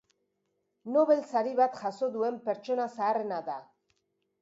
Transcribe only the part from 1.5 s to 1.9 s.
bat